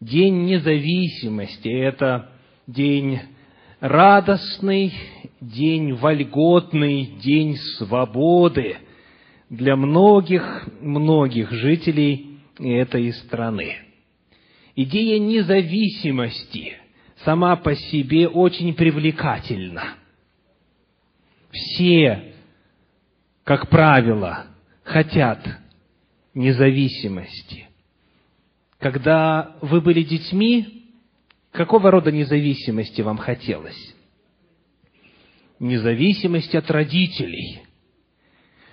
[0.00, 2.30] День независимости– это
[2.66, 3.20] день
[3.80, 4.94] радостный,
[5.42, 8.78] день вольготный, день свободы
[9.50, 13.76] для многих-многих жителей этой страны.
[14.74, 16.78] Идея независимости
[17.22, 19.96] сама по себе очень привлекательна.
[21.50, 22.32] Все,
[23.44, 24.46] как правило,
[24.82, 25.46] хотят
[26.32, 27.69] независимости.
[28.80, 30.86] Когда вы были детьми,
[31.52, 33.94] какого рода независимости вам хотелось?
[35.58, 37.60] Независимость от родителей.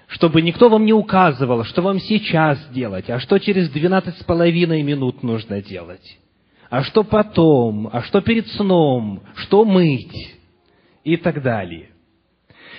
[0.08, 4.82] Чтобы никто вам не указывал, что вам сейчас делать, а что через двенадцать с половиной
[4.82, 6.18] минут нужно делать,
[6.70, 10.38] а что потом, а что перед сном, что мыть
[11.04, 11.90] и так далее.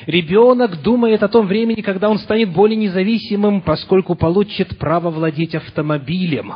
[0.06, 6.54] Ребенок думает о том времени, когда он станет более независимым, поскольку получит право владеть автомобилем,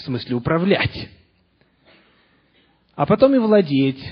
[0.00, 1.08] в смысле управлять,
[2.94, 4.02] а потом и владеть.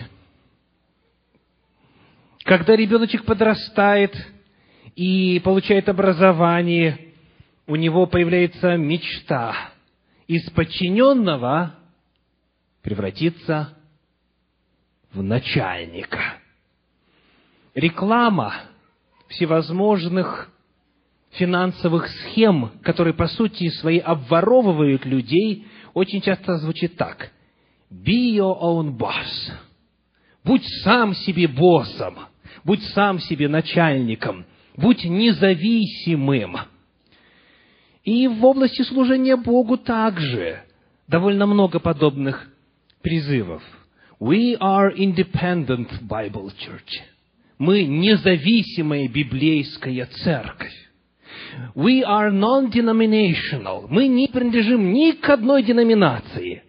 [2.44, 4.14] Когда ребеночек подрастает
[4.96, 7.12] и получает образование,
[7.66, 9.54] у него появляется мечта
[10.26, 11.74] из подчиненного
[12.82, 13.76] превратиться
[15.12, 16.38] в начальника–
[17.74, 18.54] реклама
[19.28, 20.50] всевозможных
[21.32, 27.30] финансовых схем, которые по сути своей обворовывают людей, очень часто звучит так.
[27.90, 29.52] Be your own boss.
[30.44, 32.18] Будь сам себе боссом.
[32.64, 34.44] Будь сам себе начальником.
[34.76, 36.56] Будь независимым.
[38.04, 40.62] И в области служения Богу также
[41.08, 42.48] довольно много подобных
[43.02, 43.62] призывов.
[44.20, 47.00] We are independent Bible Church.
[47.58, 50.87] Мы независимая библейская церковь.
[51.74, 53.86] We are non-denominational.
[53.88, 56.62] Мы не принадлежим ни к одной деноминации.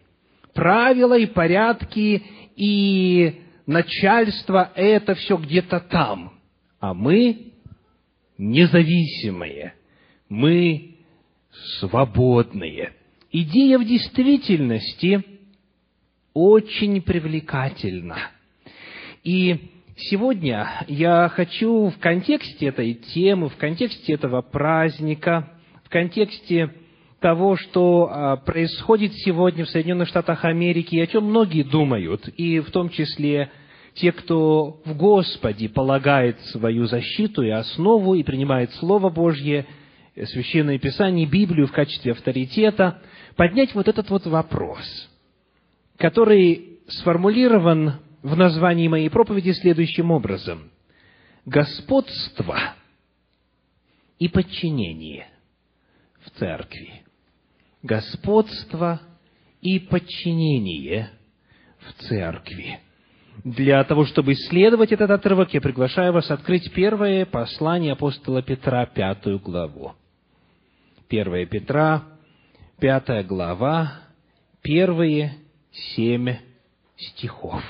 [0.53, 2.23] Правила и порядки
[2.55, 6.33] и начальство– это все где-то там.
[6.79, 7.53] А мы
[8.37, 9.73] независимые.
[10.27, 10.95] Мы
[11.79, 12.93] свободные.
[13.31, 15.23] Идея в действительности
[16.33, 18.17] очень привлекательна.
[19.23, 19.71] И
[20.03, 25.49] Сегодня я хочу в контексте этой темы, в контексте этого праздника,
[25.83, 26.73] в контексте
[27.19, 32.61] того, что а, происходит сегодня в Соединенных Штатах Америки, и о чем многие думают, и
[32.61, 33.51] в том числе
[33.95, 39.65] те, кто в Господе полагает свою защиту и основу, и принимает Слово Божье,
[40.15, 43.01] Священное Писание, Библию в качестве авторитета,
[43.35, 45.09] поднять вот этот вот вопрос,
[45.97, 50.71] который сформулирован в названии моей проповеди следующим образом.
[51.45, 52.75] Господство
[54.17, 55.27] и подчинение
[56.25, 57.03] в церкви.
[57.81, 59.01] Господство
[59.61, 61.11] и подчинение
[61.79, 62.79] в церкви.
[63.45, 69.39] Для того, чтобы исследовать этот отрывок, я приглашаю вас открыть первое послание апостола Петра, пятую
[69.39, 69.93] главу.
[71.07, 72.03] Первое Петра,
[72.79, 74.01] пятая глава,
[74.61, 75.35] первые
[75.71, 76.35] семь
[76.97, 77.63] стихов.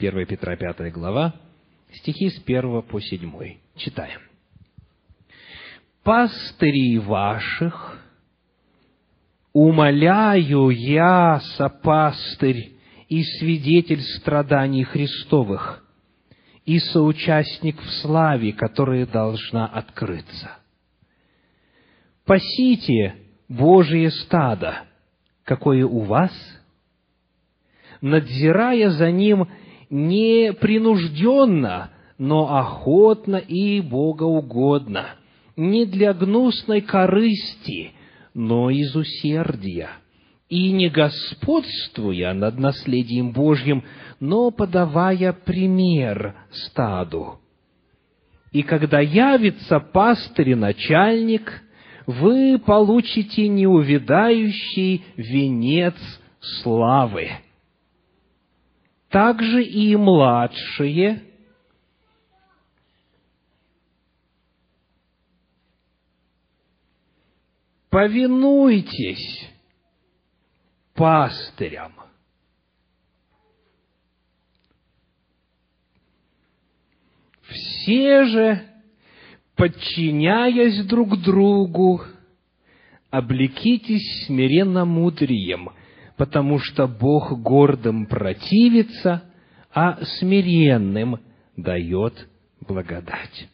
[0.00, 1.34] 1 Петра 5 глава,
[1.92, 3.58] стихи с 1 по 7.
[3.76, 4.20] Читаем.
[6.02, 8.02] «Пастырей ваших
[9.52, 12.72] умоляю я, сопастырь
[13.10, 15.84] и свидетель страданий Христовых,
[16.64, 20.50] и соучастник в славе, которая должна открыться.
[22.24, 23.16] Пасите
[23.50, 24.84] Божие стадо,
[25.44, 26.32] какое у вас,
[28.00, 29.46] надзирая за ним
[29.90, 35.16] не принужденно, но охотно и богоугодно,
[35.56, 37.92] не для гнусной корысти,
[38.32, 39.90] но из усердия,
[40.48, 43.84] и не господствуя над наследием Божьим,
[44.20, 47.40] но подавая пример стаду.
[48.52, 51.62] И когда явится пастырь и начальник,
[52.06, 55.94] вы получите неувидающий венец
[56.40, 57.30] славы
[59.10, 61.24] также и младшие,
[67.90, 69.48] повинуйтесь
[70.94, 71.92] пастырям.
[77.42, 78.64] Все же,
[79.56, 82.02] подчиняясь друг другу,
[83.10, 85.70] облекитесь смиренно мудрием–
[86.20, 89.22] потому что Бог гордым противится,
[89.72, 91.18] а смиренным
[91.56, 92.28] дает
[92.60, 93.48] благодать.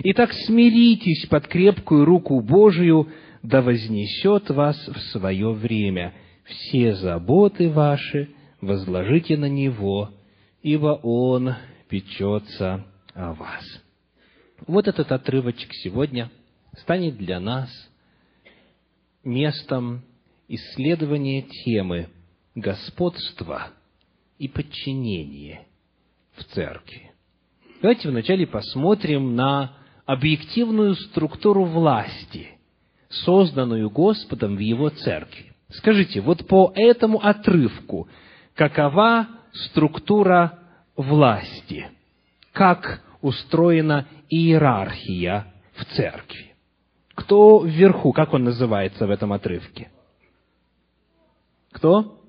[0.00, 3.06] Итак, смиритесь под крепкую руку Божию,
[3.44, 6.12] да вознесет вас в свое время.
[6.42, 8.30] все заботы ваши
[8.60, 10.10] возложите на Него,
[10.64, 11.54] ибо Он
[11.88, 12.84] печется
[13.14, 13.64] о вас.
[14.66, 16.28] Вот этот отрывочек сегодня
[16.76, 17.70] станет для нас
[19.22, 20.02] местом
[20.50, 22.08] исследования темы
[22.56, 23.68] господства
[24.36, 25.66] и подчинения
[26.34, 27.12] в церкви.
[27.80, 29.76] Давайте вначале посмотрим на
[30.06, 32.48] объективную структуру власти,
[33.08, 35.52] созданную Господом в Его церкви.
[35.68, 38.08] Скажите, вот по этому отрывку,
[38.56, 40.58] какова структура
[40.96, 41.86] власти?
[42.52, 46.54] Как устроена иерархия в церкви?
[47.14, 49.90] Кто вверху, как он называется в этом отрывке?
[51.72, 52.20] Кто?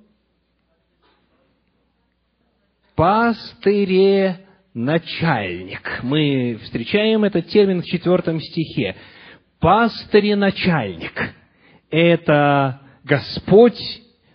[2.95, 6.01] Пастыре начальник.
[6.03, 8.95] Мы встречаем этот термин в четвертом стихе.
[9.59, 11.33] Пастыре начальник.
[11.89, 13.79] Это Господь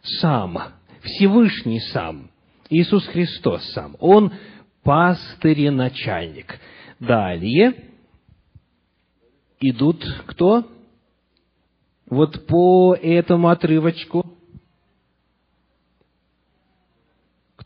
[0.02, 0.58] сам,
[1.02, 2.30] Всевышний сам,
[2.68, 3.96] Иисус Христос сам.
[4.00, 4.32] Он
[4.82, 6.58] пастыре начальник.
[6.98, 7.74] Далее
[9.60, 10.66] идут кто?
[12.08, 14.35] Вот по этому отрывочку.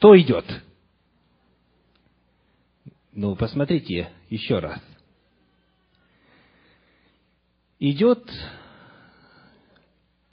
[0.00, 0.46] Кто идет?
[3.12, 4.80] Ну, посмотрите еще раз.
[7.78, 8.24] Идет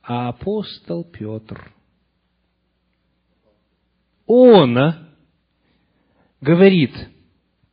[0.01, 1.69] апостол Петр.
[4.25, 4.77] Он
[6.39, 6.93] говорит,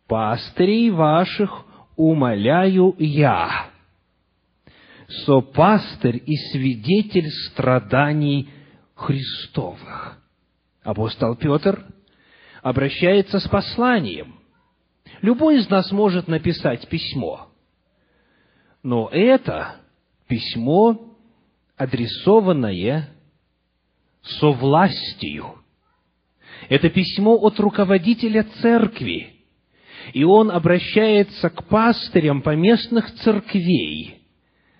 [0.08, 1.64] пастырей ваших
[1.94, 3.70] умоляю я,
[5.24, 8.50] со пастырь и свидетель страданий
[8.96, 10.23] Христовых.
[10.84, 11.84] Апостол Петр
[12.62, 14.38] обращается с посланием–
[15.24, 17.48] Любой из нас может написать письмо,
[18.82, 19.76] но это
[20.28, 21.16] письмо,
[21.78, 23.08] адресованное
[24.20, 25.54] со властью.
[26.68, 29.34] Это письмо от руководителя церкви,
[30.12, 34.26] и он обращается к пастырям поместных церквей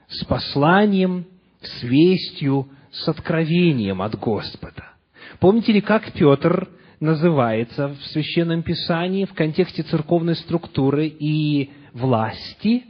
[0.09, 1.27] с посланием,
[1.63, 4.94] с вестью, с откровением от Господа.
[5.41, 6.69] Помните ли, как Петр
[7.01, 12.85] называется в Священном Писании в контексте церковной структуры и власти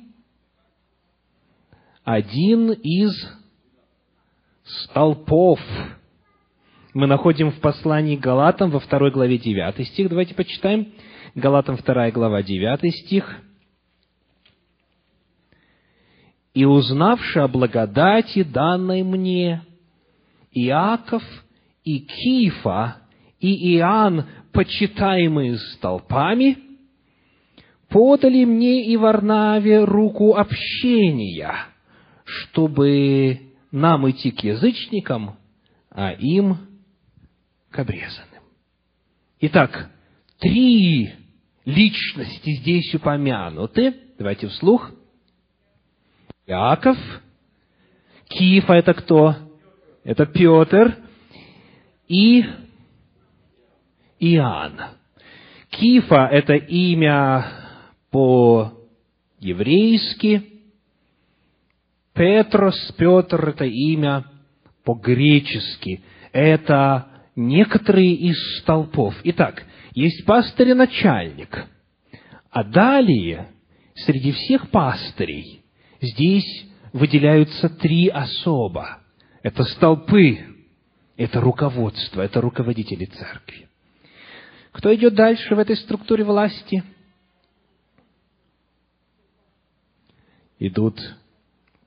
[2.04, 3.12] один из
[4.64, 5.58] столпов.
[6.92, 10.08] Мы находим в послании Галатам во второй главе 9 стих.
[10.08, 10.92] Давайте почитаем.
[11.34, 13.40] Галатам 2 глава 9 стих.
[16.52, 19.64] «И узнавши о благодати, данной мне,
[20.52, 21.24] Иаков
[21.84, 22.96] и Кифа,
[23.38, 26.58] и Иоанн, почитаемые столпами,
[27.88, 31.54] подали мне и Варнаве руку общения,
[32.24, 35.36] чтобы нам идти к язычникам,
[35.90, 36.56] а им
[37.70, 38.42] к обрезанным.
[39.40, 39.90] Итак,
[40.38, 41.12] три
[41.64, 43.94] личности здесь упомянуты.
[44.18, 44.90] Давайте вслух.
[46.46, 46.96] Иаков.
[48.28, 49.36] Киев– это кто?
[50.02, 51.03] Это Петр.
[52.08, 52.44] И
[54.20, 54.80] Иоанн.
[55.70, 57.46] Кифа– это имя
[58.10, 58.82] по-еврейски.
[62.12, 64.24] Петрос, Петр– это имя
[64.84, 66.02] по-гречески.
[66.32, 69.14] Это некоторые из столпов.
[69.24, 69.64] Итак,
[69.94, 71.66] есть пастырь и начальник.
[72.50, 73.48] А далее,
[73.94, 75.64] среди всех пастырей,
[76.00, 78.98] здесь выделяются три особа.
[79.42, 80.53] Это столпы,
[81.16, 83.68] это руководство, это руководители церкви.
[84.72, 86.82] Кто идет дальше в этой структуре власти?
[90.58, 90.98] Идут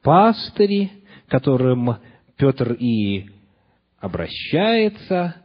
[0.01, 0.91] пастыри,
[1.27, 1.98] к которым
[2.38, 3.29] Петр и
[4.00, 5.36] обращается,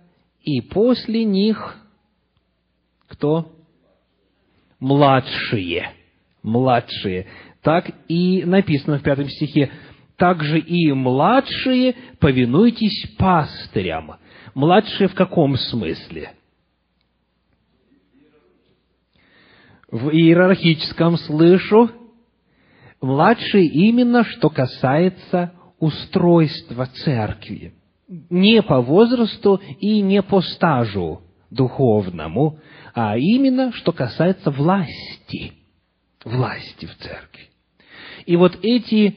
[0.42, 1.76] и после них
[3.08, 3.52] кто?
[4.80, 5.92] Младшие.
[6.42, 7.26] Младшие.
[7.62, 9.70] Так и написано в пятом стихе.
[10.22, 14.18] Также и младшие повинуйтесь пастырям.
[14.54, 16.30] Младшие в каком смысле?
[19.90, 21.90] в иерархическом слышу,
[23.00, 27.74] младший именно что касается устройства церкви.
[28.30, 32.60] Не по возрасту и не по стажу духовному,
[32.94, 35.52] а именно что касается власти,
[36.24, 37.48] власти в церкви.
[38.24, 39.16] И вот эти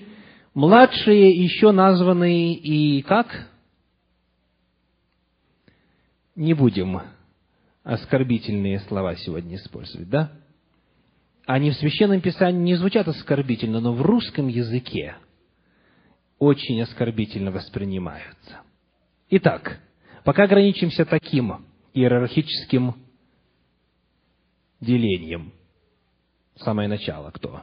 [0.55, 3.47] младшие еще названы и как?
[6.35, 7.01] Не будем
[7.83, 10.31] оскорбительные слова сегодня использовать, да?
[11.45, 15.15] они в Священном Писании не звучат оскорбительно, но в русском языке
[16.39, 18.61] очень оскорбительно воспринимаются.
[19.29, 19.79] Итак,
[20.23, 22.95] пока ограничимся таким иерархическим
[24.81, 25.53] делением.
[26.57, 27.61] Самое начало кто?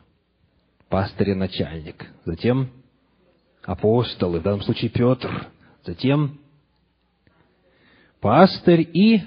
[0.88, 2.06] Пастырь и начальник.
[2.24, 2.70] Затем
[3.64, 5.48] апостолы, в данном случае Петр.
[5.84, 6.40] Затем
[8.20, 9.22] пастырь и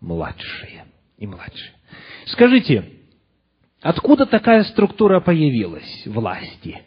[0.00, 0.86] младшие.
[1.16, 1.72] И младшие.
[2.26, 2.90] Скажите,
[3.80, 6.82] откуда такая структура появилась власти?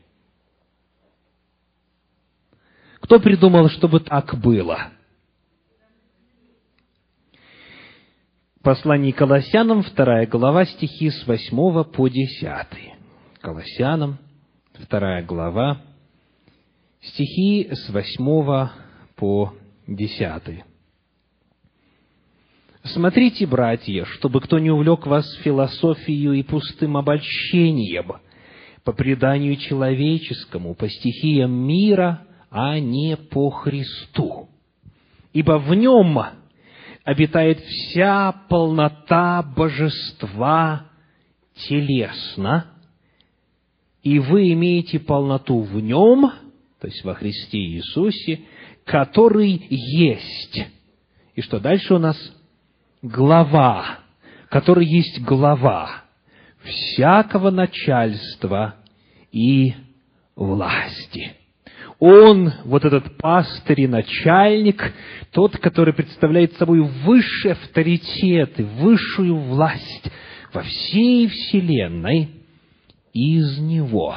[3.01, 4.91] Кто придумал, чтобы так было?
[8.63, 12.47] Послание Колоссянам, вторая глава, стихи с 8 по 10.
[13.41, 14.19] Колоссянам,
[14.73, 15.81] вторая глава,
[17.03, 18.69] стихи с 8
[19.15, 19.53] по
[19.87, 20.63] 10.
[22.85, 28.13] Смотрите, братья, чтобы кто не увлек вас философию и пустым обольщением,
[28.83, 34.49] по преданию человеческому, по стихиям мира, а не по Христу.
[35.31, 36.19] Ибо в нем
[37.05, 40.87] обитает вся полнота божества
[41.55, 42.67] телесно,
[44.03, 46.31] и вы имеете полноту в нем,
[46.83, 48.41] то есть во Христе Иисусе,
[48.83, 50.65] который есть.
[51.33, 52.17] И что дальше у нас?
[53.01, 53.99] глава,
[54.49, 56.03] который есть глава
[56.63, 58.75] всякого начальства
[59.31, 59.73] и
[60.35, 61.33] власти.
[61.99, 64.93] Он, вот этот пастырь и начальник,
[65.31, 70.11] тот, который представляет собой высший авторитет и высшую власть
[70.53, 72.29] во всей вселенной,
[73.13, 74.15] из него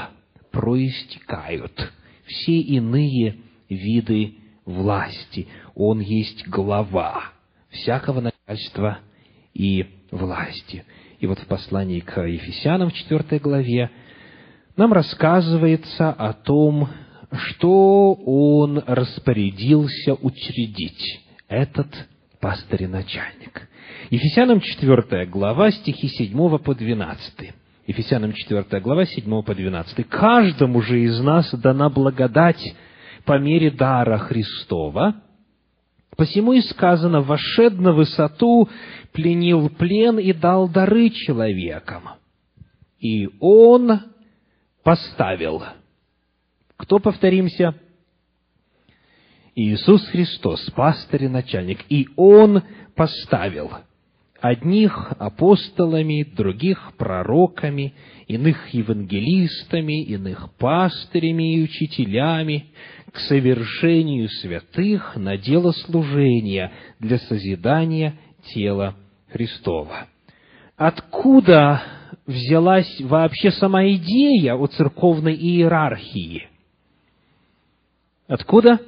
[0.50, 1.92] проистекают
[2.26, 3.36] все иные
[3.68, 5.48] виды власти.
[5.74, 7.32] Он есть глава
[7.70, 8.98] всякого начальства
[9.54, 10.84] и власти.
[11.20, 13.90] И вот в послании к Ефесянам в 4 главе
[14.76, 16.88] нам рассказывается о том,
[17.32, 21.88] что он распорядился учредить, этот
[22.40, 23.68] пастырь и начальник.
[24.10, 27.54] Ефесянам 4 глава, стихи 7 по 12.
[27.86, 30.08] Ефесянам 4 глава, 7 по 12.
[30.08, 32.74] «Каждому же из нас дана благодать
[33.24, 35.22] по мере дара Христова,
[36.16, 38.70] Посему и сказано, вошед на высоту,
[39.12, 42.08] пленил плен и дал дары человекам.
[42.98, 44.00] И он
[44.82, 45.62] поставил.
[46.78, 47.74] Кто, повторимся?
[49.54, 51.84] Иисус Христос, пастырь и начальник.
[51.90, 52.62] И Он
[52.94, 53.70] поставил
[54.40, 57.94] одних апостолами, других пророками,
[58.26, 62.66] иных евангелистами, иных пастырями и учителями,
[63.12, 68.18] к совершению святых на дело служения для созидания
[68.52, 68.94] тела
[69.30, 70.06] Христова.
[70.76, 71.82] Откуда
[72.26, 76.48] взялась вообще сама идея о церковной иерархии?
[78.26, 78.80] Откуда?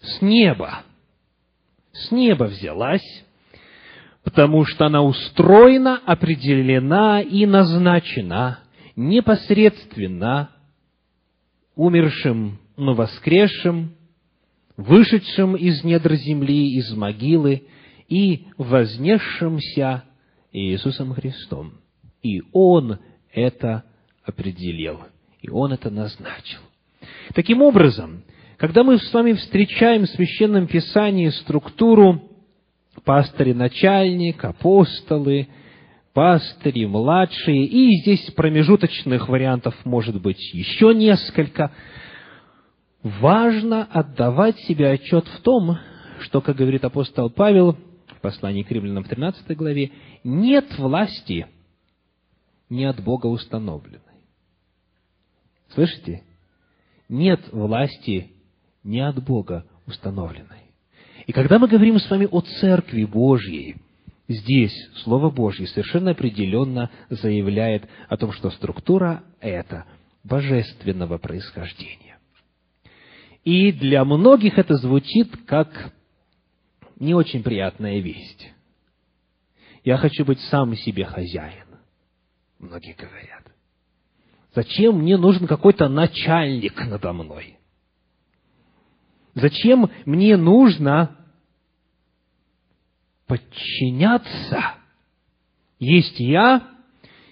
[0.00, 0.82] С неба.
[1.92, 3.24] С неба взялась,
[4.26, 8.58] потому что она устроена, определена и назначена
[8.96, 10.50] непосредственно
[11.76, 13.94] умершим, но воскресшим,
[14.76, 17.68] вышедшим из недр земли, из могилы
[18.08, 20.02] и вознесшимся
[20.50, 21.74] Иисусом Христом.
[22.20, 22.98] И Он
[23.32, 23.84] это
[24.24, 25.02] определил,
[25.40, 26.58] и Он это назначил.
[27.32, 28.24] Таким образом,
[28.56, 32.35] когда мы с вами встречаем в Священном Писании структуру
[33.06, 35.48] пастыри, начальник, апостолы,
[36.12, 41.72] пастыри, младшие, и здесь промежуточных вариантов может быть еще несколько.
[43.02, 45.78] Важно отдавать себе отчет в том,
[46.20, 49.92] что, как говорит апостол Павел в послании к римлянам в 13 главе,
[50.24, 51.46] нет власти
[52.68, 54.00] не от Бога установленной.
[55.74, 56.24] Слышите?
[57.08, 58.32] Нет власти
[58.82, 60.65] не от Бога установленной.
[61.26, 63.76] И когда мы говорим с вами о Церкви Божьей–
[64.28, 69.86] Здесь Слово Божье совершенно определенно заявляет о том, что структура эта
[70.24, 72.18] божественного происхождения.
[73.44, 75.92] И для многих это звучит как
[76.98, 78.50] не очень приятная весть.
[79.84, 81.66] Я хочу быть сам себе хозяин,
[82.58, 83.44] многие говорят.
[84.56, 87.58] Зачем мне нужен какой-то начальник надо мной?
[89.34, 91.15] Зачем мне нужно
[93.26, 94.74] подчиняться.
[95.78, 96.68] Есть я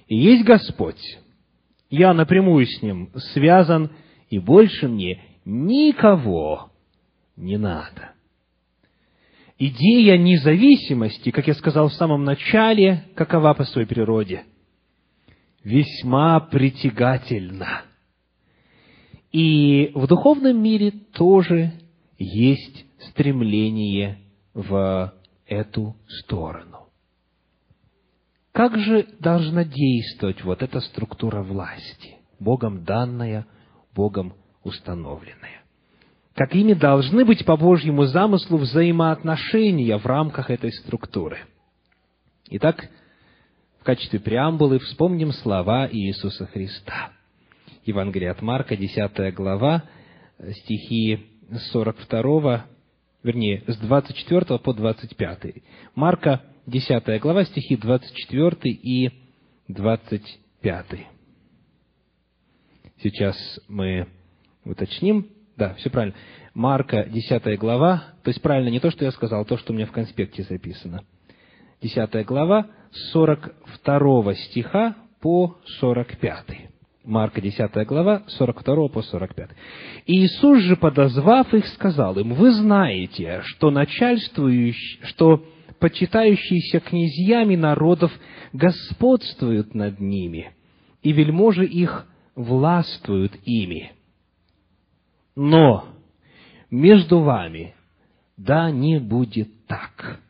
[0.06, 1.00] и есть Господь.
[1.90, 3.90] Я напрямую с Ним связан,
[4.28, 6.70] и больше мне никого
[7.36, 8.12] не надо.
[9.58, 14.44] Идея независимости, как я сказал в самом начале, какова по своей природе?
[15.62, 17.82] Весьма притягательна.
[19.30, 21.72] И в духовном мире тоже
[22.18, 24.18] есть стремление
[24.54, 25.12] в
[25.46, 26.88] эту сторону.
[28.52, 33.46] Как же должна действовать вот эта структура власти, Богом данная,
[33.94, 35.62] Богом установленная?
[36.34, 41.38] Какими должны быть по Божьему замыслу взаимоотношения в рамках этой структуры?
[42.50, 42.88] Итак,
[43.80, 47.12] в качестве преамбулы вспомним слова Иисуса Христа.
[47.84, 49.84] Евангелие от Марка, 10 глава,
[50.62, 52.66] стихи с 42,
[53.24, 55.54] вернее, с 24 по 25.
[55.96, 59.10] Марка, 10 глава, стихи 24 и
[59.66, 60.86] 25.
[63.02, 64.06] Сейчас мы
[64.64, 65.26] уточним.
[65.56, 66.14] Да, все правильно.
[66.52, 69.76] Марка, 10 глава, то есть правильно не то, что я сказал, а то, что у
[69.76, 71.02] меня в конспекте записано.
[71.82, 72.68] 10 глава,
[73.12, 76.73] 42 стиха по 45.
[77.04, 79.50] Марка 10 глава, 42 по 45.
[80.06, 85.44] И Иисус же, подозвав их, сказал им, «Вы знаете, что начальствующие, что
[85.78, 88.10] почитающиеся князьями народов
[88.54, 90.52] господствуют над ними,
[91.02, 93.92] и вельможи их властвуют ими.
[95.36, 95.84] Но
[96.70, 97.74] между вами
[98.38, 100.20] да не будет так.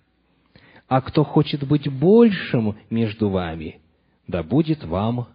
[0.89, 3.81] А кто хочет быть большим между вами,
[4.27, 5.29] да будет вам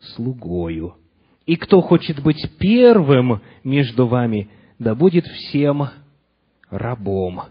[0.00, 0.94] слугою.
[1.46, 4.48] И кто хочет быть первым между вами,
[4.78, 5.88] да будет всем
[6.70, 7.42] рабом.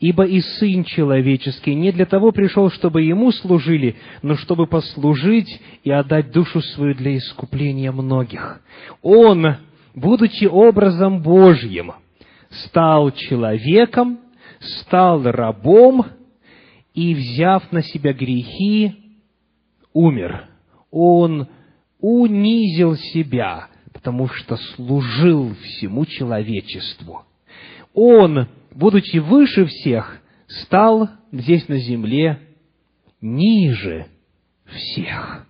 [0.00, 5.90] Ибо и Сын Человеческий не для того пришел, чтобы Ему служили, но чтобы послужить и
[5.90, 8.60] отдать душу свою для искупления многих.
[9.02, 9.56] Он,
[9.96, 11.94] будучи образом Божьим,
[12.48, 14.20] стал человеком,
[14.60, 16.06] стал рабом
[16.94, 18.94] и, взяв на себя грехи,
[19.92, 20.44] умер.
[20.92, 21.48] Он
[22.00, 27.24] унизил себя, потому что служил всему человечеству.
[27.94, 32.40] Он, будучи выше всех, стал здесь на земле
[33.20, 34.06] ниже
[34.64, 35.46] всех.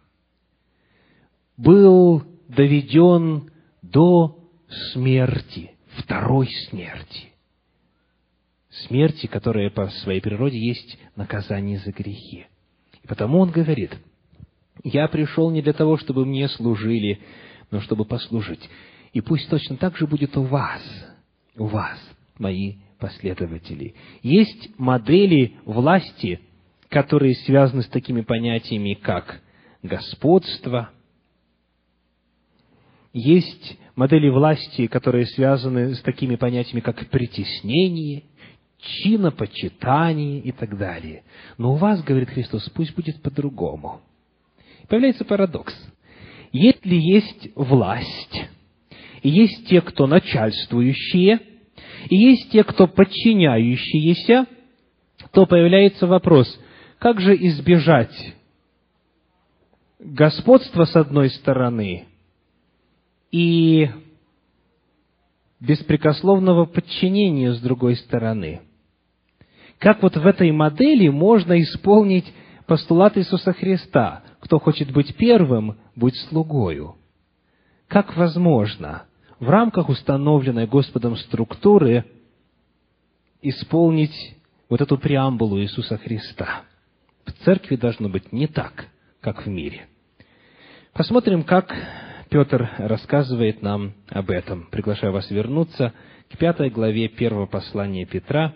[1.57, 3.51] Был доведен
[3.83, 4.39] до
[4.93, 7.29] смерти, второй смерти.
[8.71, 12.47] Смерти, которая по своей природе есть наказание за грехи.
[13.03, 13.97] И потому он говорит–
[14.85, 17.21] я пришел не для того, чтобы мне служили,
[17.71, 18.69] но чтобы послужить.
[19.13, 20.83] И пусть точно так же будет у вас,
[21.57, 21.99] у вас,
[22.39, 23.95] мои последователи.
[24.23, 26.41] Есть модели власти,
[26.89, 29.41] которые связаны с такими понятиями, как
[29.83, 30.91] господство.
[33.13, 38.25] Есть модели власти, которые связаны с такими понятиями, как притеснение,
[38.79, 41.25] чинопочитание и так далее.
[41.57, 44.03] Но у вас, говорит Христос, пусть будет по-другому–
[44.89, 45.75] появляется парадокс.
[46.53, 48.49] Если есть власть,
[49.23, 51.41] и есть те, кто начальствующие,
[52.09, 54.47] и есть те, кто подчиняющиеся,
[55.33, 56.59] то появляется вопрос,
[56.99, 58.35] как же избежать
[59.99, 62.07] господства с одной стороны
[63.31, 63.91] и
[65.61, 68.63] беспрекословного подчинения с другой стороны.
[69.79, 72.33] Как вот в этой модели можно исполнить
[72.67, 76.97] постулат Иисуса Христа кто хочет быть первым, будь слугою.
[77.87, 79.03] Как возможно
[79.39, 82.07] в рамках установленной Господом структуры
[83.43, 84.37] исполнить
[84.71, 86.63] вот эту преамбулу Иисуса Христа?
[87.27, 88.89] В церкви должно быть не так,
[89.21, 89.87] как в мире.
[90.95, 91.71] Посмотрим, как
[92.31, 94.67] Петр рассказывает нам об этом.
[94.71, 95.93] Приглашаю вас вернуться
[96.31, 98.55] к пятой главе первого послания Петра,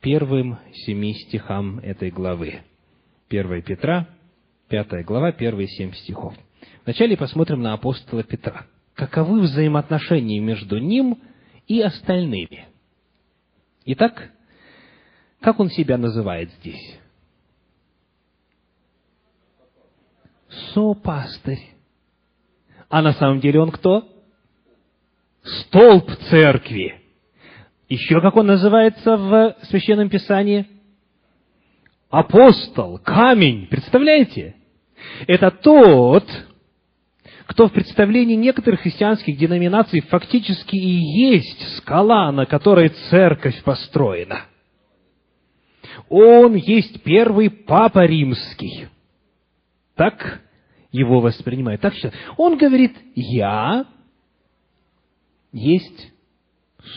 [0.00, 2.62] первым семи стихам этой главы.
[3.28, 4.08] 1 Петра,
[4.68, 6.34] Пятая глава, первые семь стихов.
[6.84, 8.66] Вначале посмотрим на апостола Петра.
[8.94, 11.18] Каковы взаимоотношения между ним
[11.66, 12.66] и остальными?
[13.86, 14.30] Итак,
[15.40, 16.98] как он себя называет здесь?
[20.74, 21.62] Сопастырь.
[22.90, 24.06] А на самом деле он кто?
[25.42, 27.00] Столб церкви.
[27.88, 30.66] Еще как он называется в Священном Писании?
[32.10, 33.66] Апостол, камень.
[33.68, 34.57] Представляете?
[35.26, 36.24] Это тот,
[37.46, 44.42] кто в представлении некоторых христианских деноминаций фактически и есть скала, на которой церковь построена.
[46.08, 48.88] Он есть первый папа римский.
[49.94, 50.40] Так
[50.92, 51.80] его воспринимают.
[51.80, 52.12] Так сейчас.
[52.36, 53.86] Он говорит, я
[55.52, 56.12] есть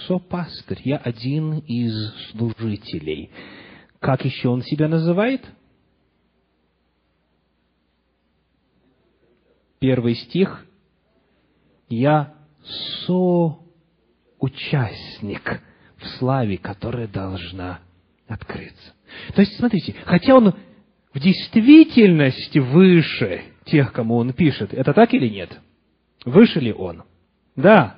[0.08, 3.32] сопастырь, я один из служителей.
[4.00, 5.42] Как еще он себя называет?–
[9.82, 10.66] первый стих,
[11.90, 12.34] «Я
[14.40, 15.62] соучастник
[15.98, 17.80] в славе, которая должна
[18.28, 18.94] открыться.
[19.36, 20.54] То есть, смотрите, хотя он
[21.14, 25.60] в действительности выше тех, кому он пишет, это так или нет?
[26.24, 27.04] Выше ли он?
[27.56, 27.98] Да.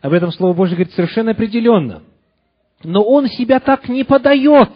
[0.00, 2.04] Об этом Слово Божье говорит совершенно определенно.
[2.84, 4.70] Но он себя так не подает.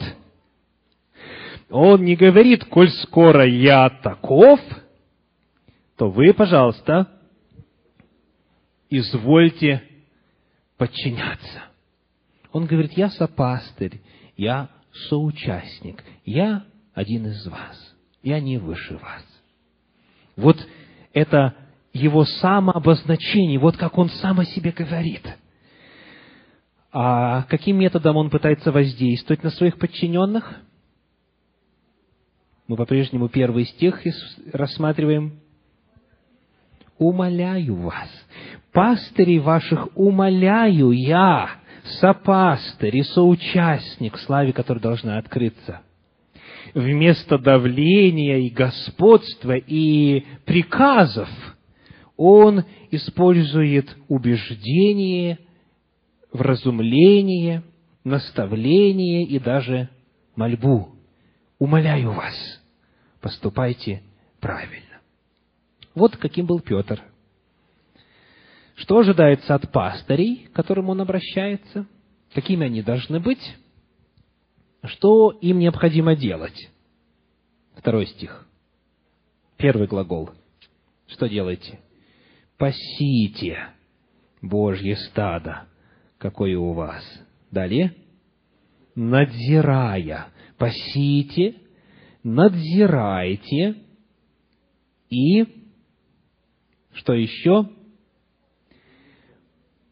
[1.70, 4.60] Он не говорит, коль скоро я таков,
[5.98, 7.08] то вы, пожалуйста,
[8.88, 9.82] извольте
[10.76, 11.64] подчиняться.
[12.52, 14.00] Он говорит, я сопастырь,
[14.36, 14.70] я
[15.08, 19.24] соучастник, я один из вас, я не выше вас.
[20.36, 20.56] Вот
[21.12, 21.56] это
[21.92, 25.26] его самообозначение, вот как он сам о себе говорит.
[26.92, 30.60] А каким методом он пытается воздействовать на своих подчиненных?
[32.68, 34.00] Мы по-прежнему первый стих
[34.52, 35.40] рассматриваем.
[36.98, 38.08] «Умоляю вас,
[38.72, 41.50] пастырей ваших умоляю я,
[42.00, 45.80] сопастырь и соучастник, славе которой должна открыться»
[46.74, 51.28] вместо давления и господства и приказов,
[52.16, 55.38] он использует убеждение,
[56.32, 57.62] вразумление,
[58.04, 59.88] наставление и даже
[60.36, 60.88] мольбу.
[61.58, 62.34] Умоляю вас,
[63.20, 64.02] поступайте
[64.40, 64.87] правильно.
[65.98, 67.02] Вот каким был Петр.
[68.76, 71.86] Что ожидается от пастырей, к которым он обращается?
[72.32, 73.56] Какими они должны быть?
[74.84, 76.70] Что им необходимо делать?
[77.74, 78.46] Второй стих.
[79.56, 80.30] Первый глагол.
[81.08, 81.80] Что делаете?
[82.56, 83.58] Пасите
[84.40, 85.64] Божье стадо,
[86.18, 87.02] какое у вас.
[87.50, 87.96] Далее.
[88.94, 90.28] Надзирая.
[90.56, 91.56] Пасите,
[92.22, 93.76] надзирайте
[95.10, 95.57] и
[96.98, 97.68] что еще?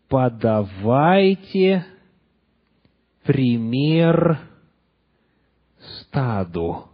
[0.08, 1.84] Подавайте
[3.24, 4.40] пример
[5.78, 6.88] стаду.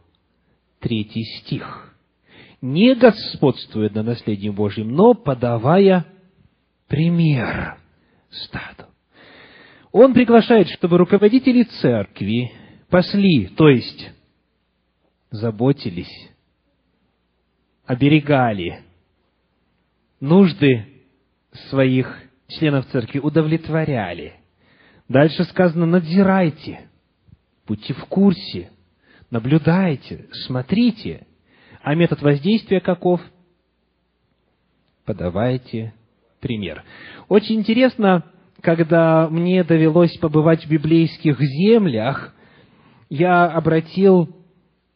[0.80, 1.94] Третий стих.
[2.60, 6.06] Не господствуя на наследии Божьем, но подавая
[6.88, 7.78] пример
[8.30, 8.88] стаду.
[9.92, 12.52] Он приглашает, чтобы руководители церкви
[12.88, 14.10] пасли, то есть
[15.30, 16.30] заботились,
[17.86, 18.82] оберегали
[20.22, 20.86] нужды
[21.68, 24.34] своих членов церкви, удовлетворяли.
[25.08, 26.88] Дальше сказано, надзирайте,
[27.66, 28.70] будьте в курсе,
[29.30, 31.26] наблюдайте, смотрите.
[31.82, 33.20] А метод воздействия каков?
[35.04, 35.92] Подавайте
[36.40, 36.84] пример.
[37.28, 38.24] Очень интересно,
[38.60, 42.32] когда мне довелось побывать в библейских землях,
[43.10, 44.36] я обратил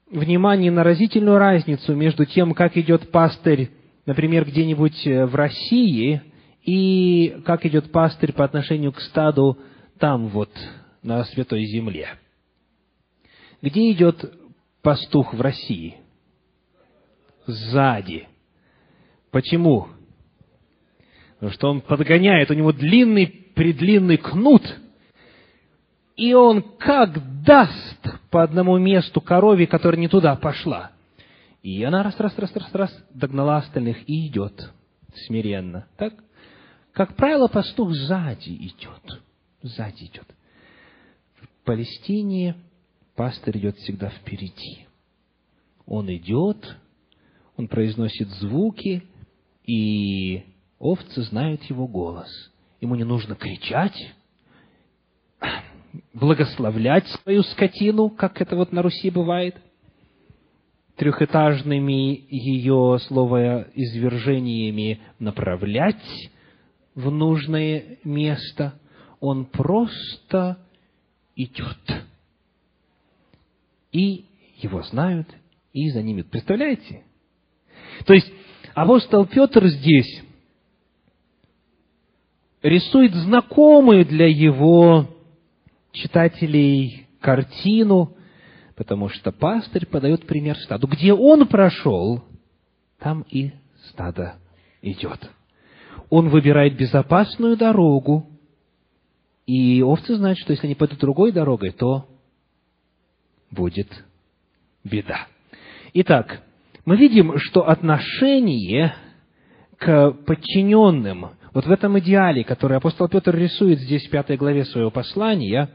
[0.08, 3.70] внимание на разительную разницу между тем, как идет пастырь,
[4.06, 6.22] например, где-нибудь в России,
[6.62, 9.58] и как идет пастырь по отношению к стаду
[9.98, 10.50] там вот,
[11.02, 12.08] на Святой Земле.
[13.62, 14.32] Где идет
[14.82, 15.96] пастух в России?
[17.46, 18.28] Сзади.
[19.30, 19.88] Почему?
[21.34, 24.62] Потому что он подгоняет, у него длинный, предлинный кнут,
[26.16, 30.92] и он как даст по одному месту корове, которая не туда пошла.
[31.66, 34.72] И она раз, раз, раз, раз, раз догнала остальных и идет
[35.26, 35.88] смиренно.
[35.96, 36.14] Так?
[36.92, 39.20] Как правило, пастух сзади идет.
[39.62, 40.28] Сзади идет.
[41.34, 42.54] В Палестине
[43.16, 44.86] пастырь идет всегда впереди.
[45.86, 46.76] Он идет,
[47.56, 49.02] он произносит звуки,
[49.64, 50.44] и
[50.78, 52.30] овцы знают его голос.
[52.80, 54.14] Ему не нужно кричать,
[56.14, 59.56] благословлять свою скотину, как это вот на Руси бывает,
[60.96, 66.30] трехэтажными ее словоизвержениями направлять
[66.94, 68.78] в нужное место.
[69.20, 70.58] Он просто
[71.34, 71.78] идет
[73.96, 74.26] и
[74.58, 75.28] его знают,
[75.72, 76.22] и за ними.
[76.22, 77.02] Представляете?
[78.04, 78.30] То есть,
[78.74, 80.22] апостол Петр здесь
[82.62, 85.08] рисует знакомую для его
[85.92, 88.15] читателей картину,
[88.76, 90.86] потому что пастырь подает пример стаду.
[90.86, 92.22] Где он прошел,
[92.98, 93.52] там и
[93.88, 94.36] стадо
[94.82, 95.30] идет.
[96.10, 98.28] Он выбирает безопасную дорогу,
[99.46, 102.06] и овцы знают, что если они пойдут другой дорогой, то
[103.50, 103.88] будет
[104.84, 105.26] беда.
[105.94, 106.42] Итак,
[106.84, 108.94] мы видим, что отношение
[109.78, 114.90] к подчиненным, вот в этом идеале, который апостол Петр рисует здесь в пятой главе своего
[114.90, 115.70] послания,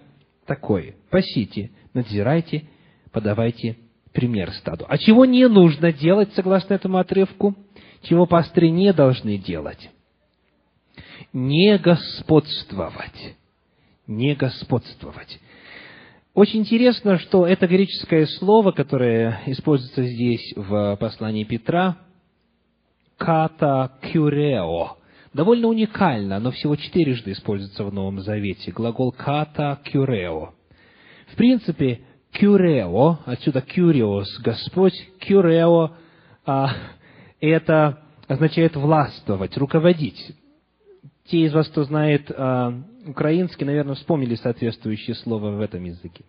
[0.45, 0.95] такое.
[1.09, 2.65] Пасите, надзирайте,
[3.11, 3.77] подавайте
[4.13, 4.85] пример стаду.
[4.87, 7.55] А чего не нужно делать, согласно этому отрывку?
[8.03, 9.89] Чего пастыри не должны делать?
[11.33, 13.35] Не господствовать,
[14.07, 15.39] не господствовать.
[16.33, 21.97] Очень интересно, что это греческое слово, которое используется здесь в послании Петра,
[23.17, 24.97] ката кюрео,
[25.33, 30.53] довольно уникально, оно всего четырежды используется в Новом Завете, глагол ката кюрео.
[31.27, 35.91] В принципе, кюрео, отсюда кюриос, Господь, кюрео,
[36.45, 36.73] а,
[37.39, 40.35] это означает властвовать, руководить.
[41.25, 42.73] Те из вас, кто знает а,
[43.05, 46.23] украинский, наверное, вспомнили соответствующее слово в этом языке.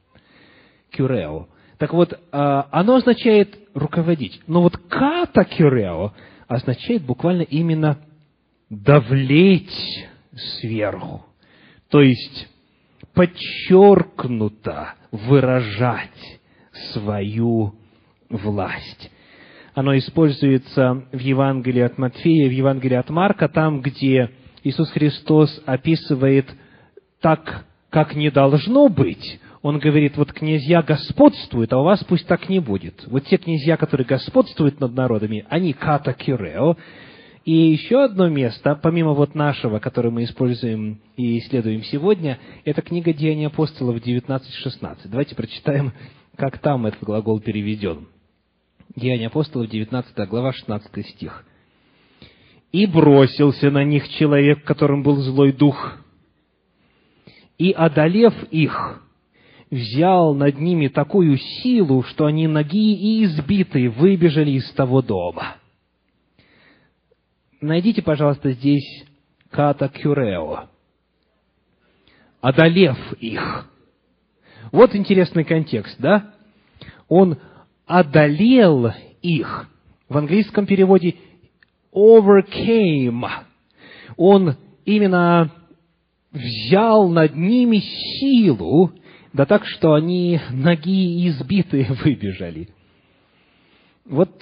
[0.91, 1.49] Кюрео.
[1.79, 4.41] Так вот, а, оно означает руководить.
[4.47, 6.13] Но вот ката кюрео
[6.47, 7.99] означает буквально именно
[8.69, 9.73] давлеть
[10.61, 11.25] сверху.
[11.89, 12.49] То есть,
[13.15, 16.41] подчеркнуто выражать
[16.93, 17.75] свою
[18.29, 19.11] власть.
[19.75, 24.31] Оно используется в Евангелии от Матфея, в Евангелии от Марка, там, где
[24.65, 26.47] Иисус Христос описывает
[27.21, 32.49] так, как не должно быть, он говорит, вот князья господствуют, а у вас пусть так
[32.49, 33.05] не будет.
[33.07, 36.77] Вот те князья, которые господствуют над народами, они ката кюрео.
[37.45, 43.13] И еще одно место, помимо вот нашего, которое мы используем и исследуем сегодня, это книга
[43.13, 44.99] Деяний апостолов 19.16.
[45.07, 45.93] Давайте прочитаем,
[46.37, 48.07] как там этот глагол переведен.
[48.95, 51.45] Деяния апостолов, 19 глава, 16 стих.
[52.71, 55.99] «И бросился на них человек, которым был злой дух,
[57.59, 59.03] и, одолев их,
[59.71, 65.57] взял над ними такую силу, что они ноги и избитые выбежали из того дома.
[67.63, 69.05] Найдите, пожалуйста, здесь
[69.53, 70.65] ката кюрео.
[72.41, 73.71] Одолев их.
[74.73, 76.35] Вот интересный контекст, да?
[77.09, 77.39] Он
[77.87, 79.69] одолел их.
[80.09, 81.15] В английском переводе
[81.95, 83.31] overcame.
[84.17, 85.53] Он именно
[86.33, 87.79] взял над ними
[88.19, 88.91] силу,
[89.33, 92.71] да так, что они ноги избитые выбежали.
[94.05, 94.33] Вот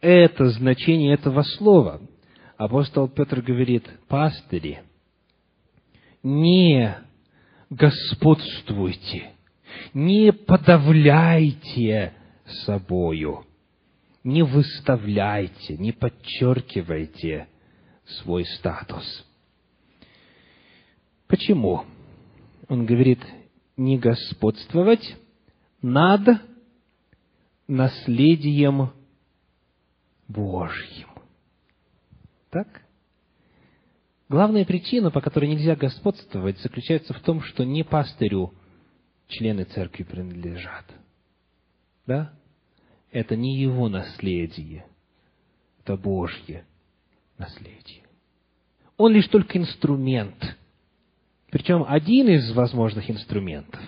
[0.00, 2.00] это значение этого слова.
[2.56, 4.82] Апостол Петр говорит, пастыри,
[6.22, 6.96] не
[7.70, 9.30] господствуйте,
[9.94, 12.14] не подавляйте
[12.64, 13.44] собою,
[14.24, 17.48] не выставляйте, не подчеркивайте
[18.04, 19.24] свой статус.
[21.26, 21.84] Почему?
[22.68, 23.20] Он говорит,
[23.76, 25.16] не господствовать
[25.82, 26.40] над
[27.68, 28.90] наследием
[30.28, 31.08] Божьим.
[32.50, 32.82] Так?
[34.28, 38.52] Главная причина, по которой нельзя господствовать, заключается в том, что не пастырю
[39.26, 40.84] члены церкви принадлежат.
[42.06, 42.32] Да?
[43.10, 44.86] Это не его наследие,
[45.80, 46.64] это Божье
[47.38, 48.02] наследие.
[48.96, 50.56] Он лишь только инструмент–
[51.50, 53.80] причем один из возможных инструментов,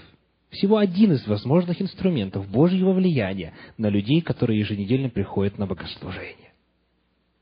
[0.51, 6.53] всего один из возможных инструментов Божьего влияния на людей, которые еженедельно приходят на богослужение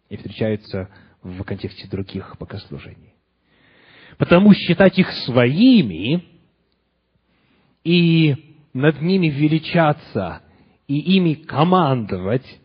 [0.09, 0.91] и встречаются
[1.23, 3.15] в контексте других богослужений.
[4.19, 6.25] Потому считать их своими
[7.85, 10.43] и над ними величаться
[10.87, 12.61] и ими командовать,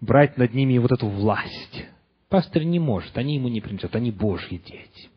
[0.00, 1.86] брать над ними вот эту власть.
[2.28, 5.10] Пастор не может, они ему не принадлежат, они Божьи дети.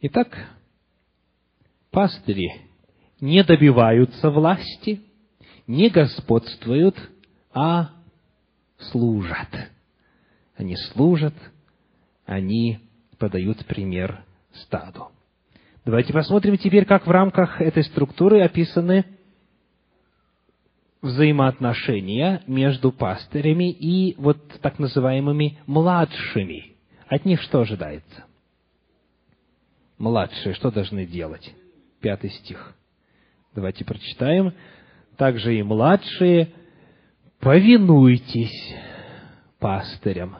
[0.00, 0.48] Итак,
[1.90, 2.50] пастыри
[3.20, 5.00] не добиваются власти,
[5.66, 6.96] не господствуют,
[7.52, 7.90] а
[8.78, 9.48] служат.
[10.56, 11.34] Они служат,
[12.26, 12.80] они
[13.18, 15.08] подают пример стаду.
[15.84, 19.04] Давайте посмотрим теперь, как в рамках этой структуры описаны
[21.02, 26.74] взаимоотношения между пастырями и вот так называемыми младшими.
[27.08, 28.24] От них что ожидается?
[30.00, 31.54] младшие что должны делать?
[32.00, 32.74] Пятый стих.
[33.54, 34.54] Давайте прочитаем.
[35.16, 36.48] Также и младшие,
[37.40, 38.74] повинуйтесь
[39.58, 40.38] пастырям.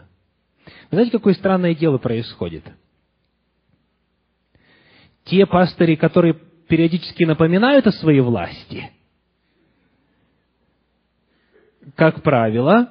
[0.91, 2.65] Вы знаете, какое странное дело происходит?
[5.25, 6.35] Те пастыри, которые
[6.67, 8.91] периодически напоминают о своей власти,
[11.95, 12.91] как правило,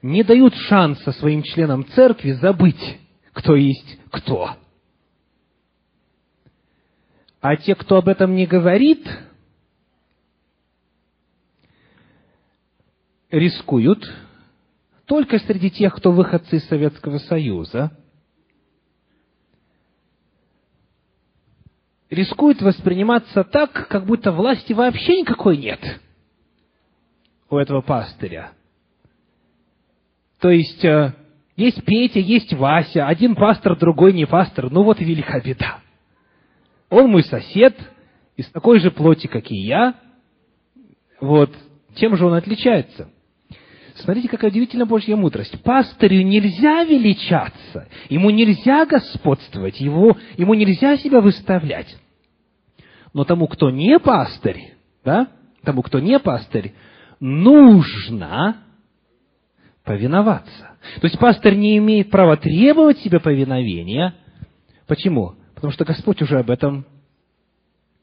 [0.00, 2.98] не дают шанса своим членам церкви забыть,
[3.32, 4.56] кто есть кто.
[7.44, 9.06] А те, кто об этом не говорит,
[13.30, 14.10] рискуют
[15.04, 17.94] только среди тех, кто выходцы из Советского Союза,
[22.08, 26.00] рискуют восприниматься так, как будто власти вообще никакой нет
[27.50, 28.52] у этого пастыря.
[30.40, 31.12] То есть, э,
[31.56, 34.70] Есть Петя, есть Вася, один пастор, другой не пастор.
[34.70, 35.83] Ну вот и велика беда.
[36.90, 37.76] Он мой сосед,
[38.36, 39.94] из такой же плоти, как и я.
[41.20, 41.54] Вот.
[41.96, 43.08] Чем же он отличается?
[43.96, 45.62] Смотрите, какая удивительная Божья мудрость.
[45.62, 51.96] Пастырю нельзя величаться, ему нельзя господствовать, его, ему нельзя себя выставлять.
[53.12, 55.28] Но тому, кто не пастырь, да,
[55.62, 56.74] тому, кто не пастырь,
[57.20, 58.56] нужно
[59.84, 60.72] повиноваться.
[61.00, 64.14] То есть пастор не имеет права требовать себе повиновения.
[64.88, 65.34] Почему?
[65.54, 66.84] Потому что Господь уже об этом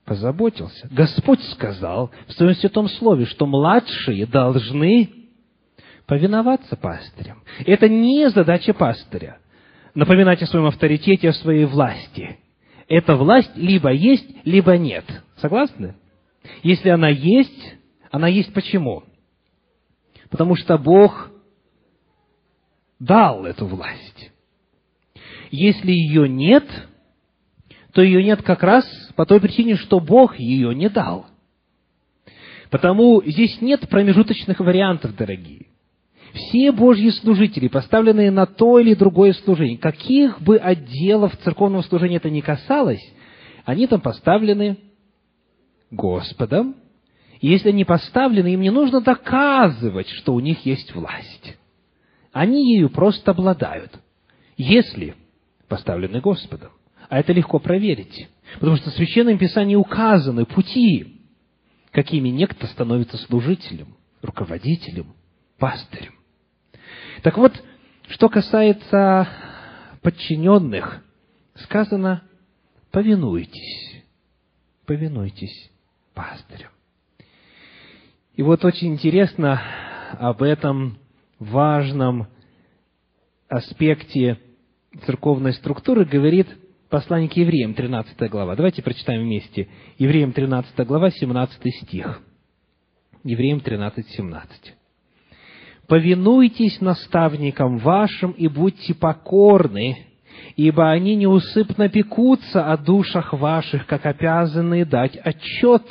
[0.06, 0.88] позаботился.
[0.92, 5.10] Господь сказал в Своем Святом Слове, что младшие должны
[6.06, 7.44] повиноваться пастырям.
[7.66, 9.40] Это не задача пастыря.
[9.94, 12.40] Напоминать о своем авторитете, о своей власти.
[12.88, 15.06] Эта власть либо есть, либо нет.
[15.38, 15.96] Согласны?
[16.64, 17.76] Если она есть,
[18.10, 19.04] она есть почему?
[20.30, 21.30] Потому что Бог
[23.00, 24.32] дал эту власть.
[25.52, 26.66] Если ее нет,
[27.94, 31.26] то ее нет как раз по той причине, что Бог ее не дал.
[32.70, 35.68] Потому здесь нет промежуточных вариантов, дорогие.
[36.34, 42.30] Все Божьи служители, поставленные на то или другое служение, каких бы отделов церковного служения это
[42.30, 43.06] ни касалось,
[43.66, 44.78] они там поставлены
[45.92, 46.76] Господом.
[47.42, 51.58] И если они поставлены, им не нужно доказывать, что у них есть власть.
[52.32, 53.92] Они ею просто обладают,
[54.56, 55.16] если
[55.68, 56.72] поставлены Господом.
[57.12, 58.30] А это легко проверить,
[58.62, 61.20] потому что в Священном Писании указаны пути,
[61.92, 65.14] какими некто становится служителем, руководителем,
[65.58, 66.14] пастырем.
[67.22, 67.52] Так вот,
[68.08, 69.28] что касается
[70.02, 71.04] подчиненных,
[71.56, 72.24] сказано,
[72.92, 74.04] повинуйтесь,
[74.86, 75.70] повинуйтесь
[76.14, 76.72] пастырям.
[78.36, 79.62] И вот очень интересно
[80.14, 80.98] об этом
[81.40, 82.28] важном
[83.50, 84.40] аспекте
[85.06, 86.48] церковной структуры говорит
[86.92, 88.56] послание к евреям, 13 глава.
[88.56, 89.68] Давайте прочитаем вместе.
[89.98, 92.22] Евреям 13 глава, 17 стих.
[93.24, 94.76] Евреям 13, 17.
[95.88, 100.06] «Повинуйтесь наставникам вашим и будьте покорны,
[100.56, 105.84] ибо они неусыпно пекутся о душах ваших, как обязаны дать отчет,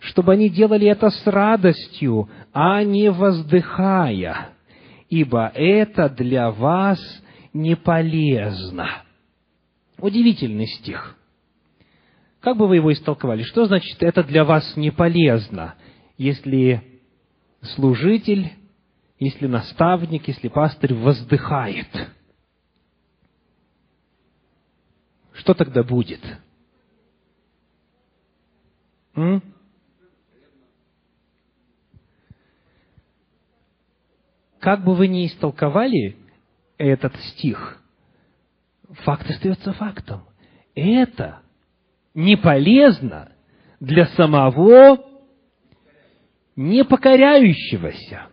[0.00, 4.50] чтобы они делали это с радостью, а не воздыхая,
[5.08, 7.00] ибо это для вас
[7.52, 9.02] не полезно.
[10.00, 11.16] Удивительный стих.
[12.40, 13.42] Как бы вы его истолковали?
[13.42, 15.74] Что значит это для вас не полезно,
[16.16, 17.00] если
[17.74, 18.52] служитель,
[19.18, 21.88] если наставник, если пастырь воздыхает?
[25.34, 26.20] Что тогда будет?
[29.14, 29.42] М?
[34.60, 36.16] как бы вы ни истолковали
[36.78, 37.79] этот стих,
[39.04, 40.24] факт остается фактом.
[40.74, 41.40] Это
[42.14, 43.32] не полезно
[43.78, 45.04] для самого
[46.56, 48.26] непокоряющегося.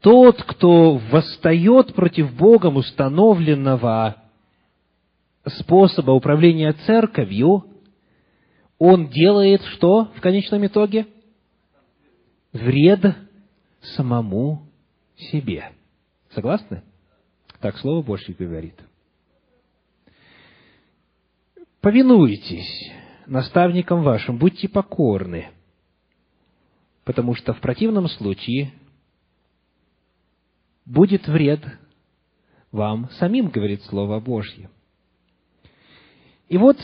[0.00, 4.22] Тот, кто восстает против Богом установленного
[5.46, 7.64] способа управления церковью,
[8.78, 11.06] он делает что в конечном итоге?
[12.52, 13.16] Вред
[13.80, 14.66] самому
[15.16, 15.70] себе.
[16.30, 16.82] Согласны?
[17.60, 18.74] Так Слово Божье говорит.
[21.86, 22.90] Повинуйтесь
[23.26, 25.50] наставникам вашим, будьте покорны,
[27.04, 28.72] потому что в противном случае
[30.84, 31.64] будет вред
[32.72, 34.68] вам самим, говорит Слово Божье.
[36.48, 36.76] И вот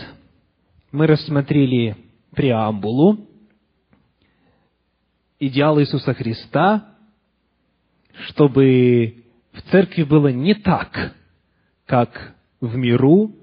[0.93, 1.97] мы рассмотрели
[2.31, 3.27] преамбулу,
[5.41, 6.95] идеал Иисуса Христа,
[8.29, 11.17] чтобы в церкви было не так,
[11.87, 13.42] как в миру.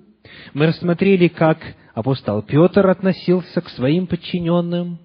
[0.53, 1.59] Мы рассмотрели, как
[1.93, 4.99] апостол Петр относился к своим подчиненным.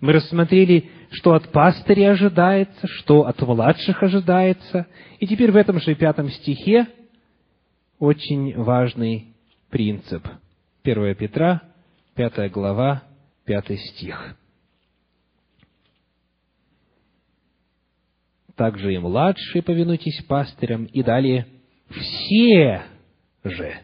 [0.00, 4.86] Мы рассмотрели, что от пастыря ожидается, что от младших ожидается.
[5.18, 6.86] И теперь в этом же пятом стихе
[7.98, 9.28] очень важный
[9.70, 10.26] принцип.
[10.84, 11.62] 1 Петра,
[12.14, 13.02] 5 глава,
[13.44, 14.36] 5 стих.
[18.58, 21.46] также и младшие повинуйтесь пастырям, и далее
[21.88, 22.82] все
[23.44, 23.74] же,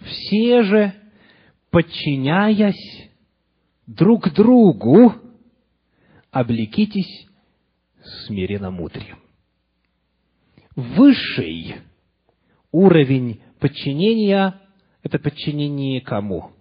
[0.00, 0.94] все же,
[1.70, 3.10] подчиняясь
[3.86, 5.14] друг другу,
[6.30, 7.28] облекитесь
[8.26, 9.18] смиренно-мудрием.
[10.76, 11.76] Высший
[12.70, 14.60] уровень подчинения–
[15.02, 16.52] это подчинение кому?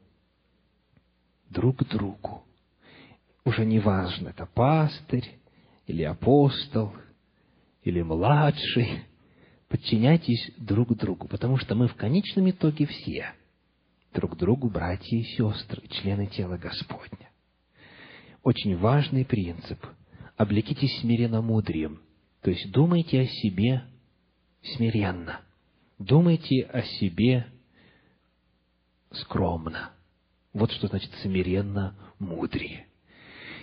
[1.49, 2.43] Друг другу.
[3.45, 5.39] Уже не важно, это пастырь,
[5.85, 6.93] или апостол,
[7.83, 9.03] или младший,
[9.69, 13.33] подчиняйтесь друг другу, потому что мы в конечном итоге все
[14.13, 17.29] друг другу братья и сестры, члены тела Господня.
[18.43, 19.85] Очень важный принцип.
[20.37, 22.01] Облекитесь смиренно мудрием,
[22.41, 23.83] то есть думайте о себе
[24.61, 25.41] смиренно,
[25.97, 27.47] думайте о себе
[29.11, 29.91] скромно.
[30.53, 32.85] Вот что значит смиренно мудрее.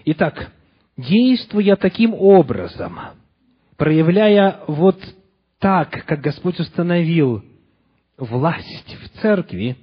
[0.04, 0.52] Итак,
[0.96, 2.98] действуя таким образом,
[3.76, 5.00] проявляя вот
[5.64, 7.42] так, как Господь установил
[8.18, 9.78] власть в церкви,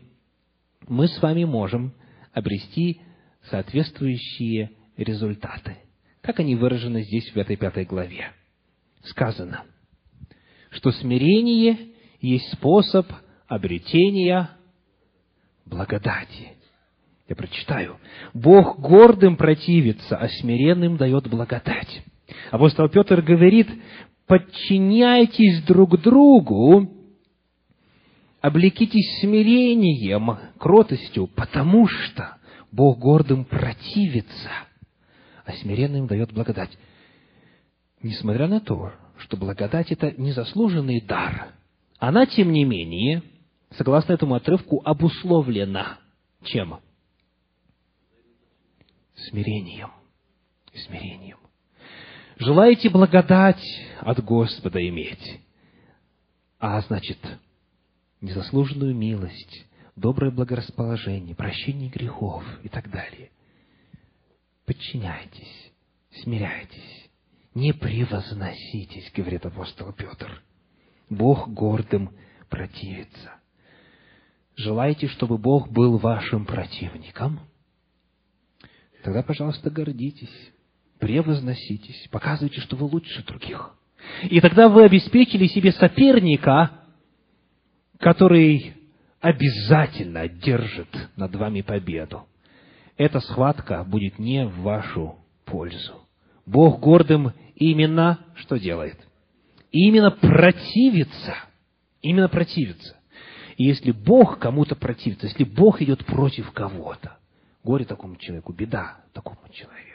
[0.87, 1.91] мы с вами можем
[2.33, 3.01] обрести
[3.49, 5.77] соответствующие результаты.
[6.21, 8.31] Как они выражены здесь, в этой пятой главе?
[9.05, 9.63] Сказано,
[10.69, 13.11] что смирение есть способ
[13.47, 14.51] обретения
[15.65, 16.49] благодати.
[17.27, 17.97] Я прочитаю.
[18.35, 22.03] Бог гордым противится, а смиренным дает благодать.
[22.51, 23.67] Апостол Петр говорит,
[24.31, 26.87] подчиняйтесь друг другу,
[28.39, 32.37] облекитесь смирением, кротостью, потому что
[32.71, 34.49] Бог гордым противится,
[35.43, 36.71] а смиренным дает благодать.
[38.01, 41.49] Несмотря на то, что благодать– это незаслуженный дар,
[41.99, 43.23] она, тем не менее,
[43.71, 45.99] согласно этому отрывку, обусловлена
[46.45, 46.79] чем?
[49.13, 49.91] Смирением.
[50.73, 51.37] Смирением.
[52.41, 53.63] Желаете благодать
[53.99, 55.41] от Господа иметь,
[56.57, 57.19] а значит,
[58.19, 63.29] незаслуженную милость, доброе благорасположение, прощение грехов и так далее.
[64.65, 65.71] Подчиняйтесь,
[66.23, 67.11] смиряйтесь,
[67.53, 70.41] не превозноситесь, говорит апостол Петр.
[71.11, 72.09] Бог гордым
[72.49, 73.35] противится.
[74.55, 77.41] Желаете, чтобы Бог был вашим противником?
[79.03, 80.50] Тогда, пожалуйста, гордитесь
[81.01, 83.71] превозноситесь, показывайте, что вы лучше других.
[84.23, 86.71] И тогда вы обеспечили себе соперника,
[87.99, 88.75] который
[89.19, 92.27] обязательно держит над вами победу.
[92.97, 96.07] Эта схватка будет не в вашу пользу.
[96.45, 98.97] Бог гордым именно что делает?
[99.71, 101.35] Именно противится.
[102.01, 102.95] Именно противится.
[103.57, 107.17] И если Бог кому-то противится, если Бог идет против кого-то,
[107.63, 109.90] горе такому человеку, беда такому человеку.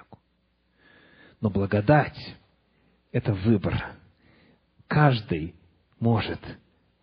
[1.47, 2.34] Но благодать–
[3.12, 3.80] это выбор.
[4.88, 5.55] Каждый
[6.01, 6.40] может,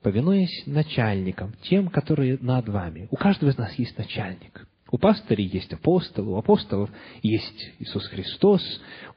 [0.01, 3.07] повинуясь начальникам, тем, которые над вами.
[3.09, 4.67] У каждого из нас есть начальник.
[4.91, 6.89] У пастырей есть апостол, у апостолов
[7.21, 8.61] есть Иисус Христос,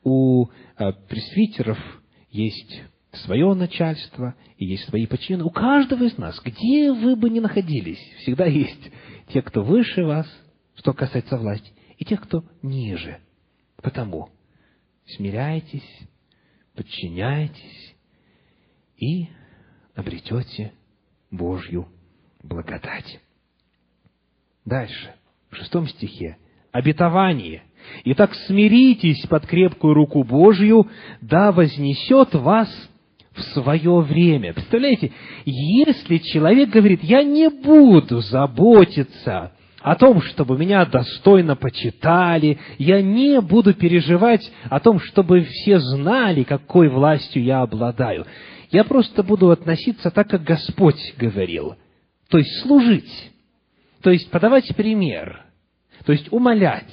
[0.04, 1.78] у э, пресвитеров
[2.30, 2.82] есть
[3.24, 5.46] свое начальство и есть свои подчиненные.
[5.46, 8.92] У каждого из нас, где вы бы ни находились, всегда есть
[9.32, 10.28] те, кто выше вас,
[10.76, 13.18] что касается власти, и те, кто ниже.
[13.82, 14.30] Потому
[15.06, 15.88] смиряйтесь,
[16.74, 17.94] подчиняйтесь
[18.98, 19.28] и
[19.94, 20.72] обретете
[21.30, 21.88] Божью
[22.42, 23.20] благодать.
[24.64, 25.14] Дальше,
[25.50, 26.38] в шестом стихе,
[26.72, 27.62] обетование.
[28.04, 30.88] Итак, смиритесь под крепкую руку Божью,
[31.20, 32.68] да вознесет вас
[33.32, 34.54] в свое время.
[34.54, 35.12] Представляете,
[35.44, 39.52] если человек говорит, я не буду заботиться
[39.86, 46.42] о том, чтобы меня достойно почитали, я не буду переживать о том, чтобы все знали,
[46.42, 48.26] какой властью я обладаю.
[48.72, 51.76] Я просто буду относиться так, как Господь говорил,
[52.28, 53.30] то есть служить,
[54.02, 55.40] то есть подавать пример,
[56.04, 56.90] то есть умолять,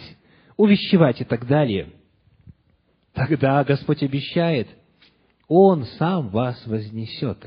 [0.56, 1.90] увещевать и так далее.
[3.16, 4.68] Тогда Господь обещает,
[5.48, 7.40] Он сам вас вознесет.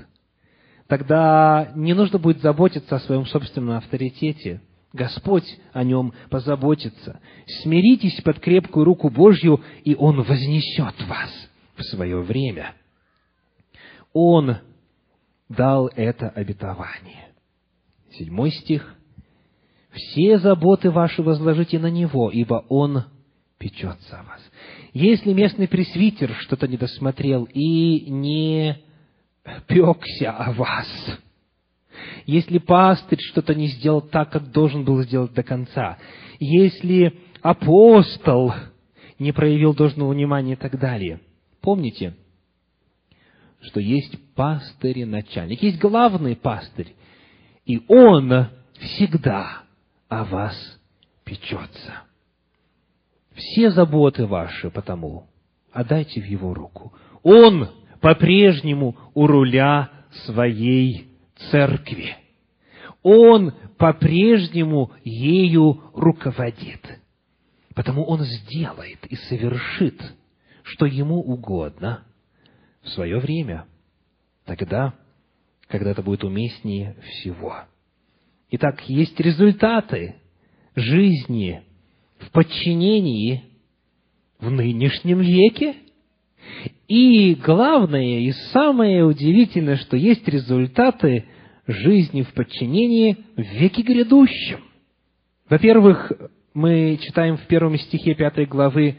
[0.88, 4.60] Тогда не нужно будет заботиться о своем собственном авторитете–
[4.96, 7.20] Господь о нем позаботится.
[7.62, 11.30] Смиритесь под крепкую руку Божью, и Он вознесет вас
[11.76, 12.74] в свое время.
[14.12, 14.56] Он
[15.48, 17.28] дал это обетование.
[18.12, 18.94] Седьмой стих.
[19.92, 23.04] «Все заботы ваши возложите на Него, ибо Он
[23.58, 24.40] печется о вас».
[24.92, 28.78] Если местный пресвитер что-то не досмотрел и не
[29.66, 30.88] пекся о вас,
[32.26, 35.98] если пастырь что-то не сделал так, как должен был сделать до конца,
[36.38, 38.54] если апостол
[39.18, 41.20] не проявил должного внимания и так далее.
[41.60, 42.14] Помните,
[43.62, 46.94] что есть пастырь и начальник, есть главный пастырь,
[47.64, 49.62] и он всегда
[50.08, 50.54] о вас
[51.24, 52.02] печется.
[53.34, 55.26] Все заботы ваши потому
[55.72, 56.92] отдайте в его руку.
[57.22, 57.68] Он
[58.00, 59.90] по-прежнему у руля
[60.24, 61.08] своей
[61.50, 62.16] церкви.
[63.02, 67.00] Он по-прежнему ею руководит.
[67.74, 70.00] Потому он сделает и совершит,
[70.62, 72.04] что ему угодно
[72.82, 73.66] в свое время
[74.44, 74.94] тогда,
[75.68, 77.64] когда это будет уместнее всего.
[78.50, 80.16] Итак, есть результаты
[80.74, 81.62] жизни
[82.18, 83.44] в подчинении
[84.38, 85.76] в нынешнем веке.
[86.88, 91.24] И главное и самое удивительное, что есть результаты
[91.66, 94.60] жизни в подчинении в веке грядущем.
[95.48, 96.12] Во-первых,
[96.54, 98.96] мы читаем в первом стихе пятой главы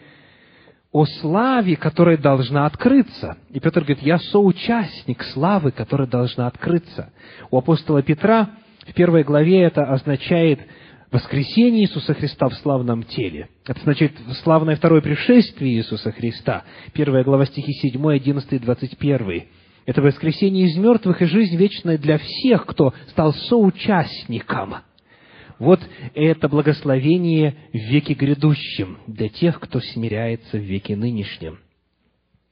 [0.91, 3.37] о славе, которая должна открыться.
[3.51, 7.11] И Петр говорит, я соучастник славы, которая должна открыться.
[7.51, 8.51] У апостола Петра
[8.85, 10.59] в первой главе это означает
[11.11, 13.49] воскресение Иисуса Христа в славном теле.
[13.65, 16.63] Это означает славное второе пришествие Иисуса Христа.
[16.93, 19.43] Первая глава стихи 7, 11 21.
[19.85, 24.75] Это воскресение из мертвых и жизнь вечная для всех, кто стал соучастником.
[25.59, 25.79] Вот
[26.13, 31.59] это благословение в веке грядущем для тех, кто смиряется в веке нынешнем.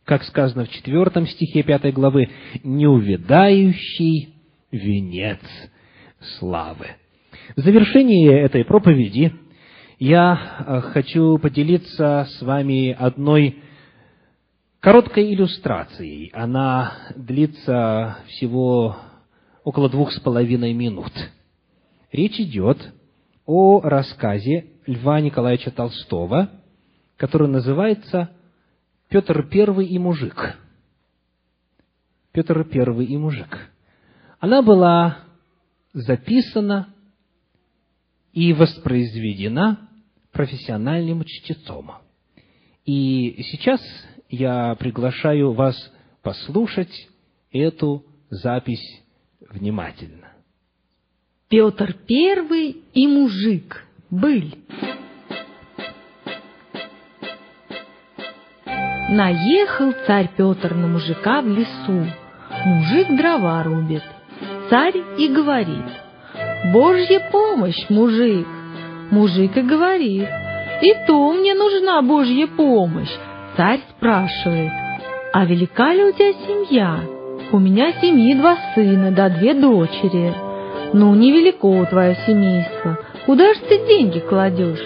[0.06, 2.30] Как сказано в четвертом стихе пятой главы,
[2.64, 4.34] «неувядающий
[4.72, 5.41] венец
[6.39, 6.88] славы».
[7.53, 9.33] В завершении этой проповеди
[9.99, 10.33] я
[10.65, 13.61] э, хочу поделиться с вами одной
[14.79, 16.31] короткой иллюстрацией.
[16.33, 18.97] Она длится всего
[19.63, 21.11] около двух с половиной минут.
[22.11, 22.79] Речь идет
[23.45, 26.49] о рассказе Льва Николаевича Толстого,
[27.15, 28.31] который называется
[29.07, 30.57] «Петр Первый и мужик».
[32.31, 33.69] Петр Первый и мужик.
[34.39, 35.19] Она была
[35.93, 36.94] записана
[38.36, 39.89] и воспроизведена
[40.31, 41.91] профессиональным чтецом.
[42.86, 43.81] И сейчас
[44.29, 45.75] я приглашаю вас
[46.21, 47.07] послушать
[47.51, 49.01] эту запись
[49.49, 50.33] внимательно.
[51.47, 53.83] Петр Первый и мужик.
[54.09, 54.55] Быль.
[59.09, 62.05] Наехал царь Петр на мужика в лесу.
[62.65, 64.03] Мужик дрова рубит.
[64.69, 65.86] Царь и говорит—
[66.72, 68.47] Божья помощь, мужик.
[69.11, 70.28] Мужик и говорит,
[70.82, 73.11] и то мне нужна Божья помощь.
[73.55, 74.72] Царь спрашивает,
[75.32, 76.99] а велика ли у тебя семья?
[77.51, 80.34] У меня семьи два сына да две дочери.
[80.93, 82.97] Ну, невелико твое семейство.
[83.28, 84.84] Куда ж ты деньги кладешь?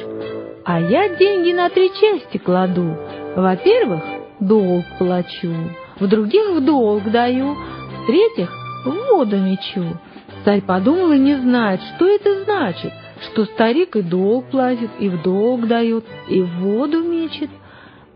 [0.65, 2.97] А я деньги на три части кладу.
[3.35, 4.03] Во-первых,
[4.41, 5.53] долг плачу,
[5.99, 8.51] в других в долг даю, в третьих
[8.85, 9.97] в воду мечу.
[10.45, 15.21] Царь подумал и не знает, что это значит, что старик и долг платит, и в
[15.21, 17.49] долг дает, и в воду мечет.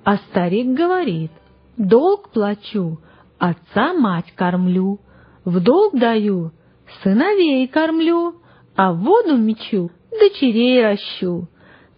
[0.06, 1.32] А старик говорит,
[1.78, 3.00] долг плачу,
[3.40, 5.00] отца мать кормлю,
[5.44, 6.52] в долг даю,
[7.04, 8.36] сыновей кормлю,
[8.76, 11.48] а в воду мечу, дочерей ращу.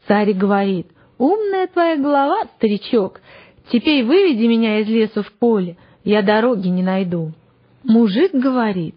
[0.07, 0.87] Царь говорит,
[1.19, 3.21] умная твоя голова, старичок,
[3.71, 7.33] теперь выведи меня из леса в поле, я дороги не найду.
[7.83, 8.95] Мужик говорит,